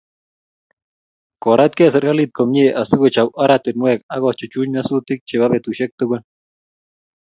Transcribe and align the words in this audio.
Koratkei 1.45 1.89
serkalit 1.97 2.31
komie 2.39 2.67
asi 2.81 2.95
kochob 3.01 3.29
oratinwek 3.43 3.99
ak 4.13 4.21
kochuchuch 4.23 4.69
nyasutik 4.73 5.19
chebo 5.27 5.45
betusiektugul 5.53 6.21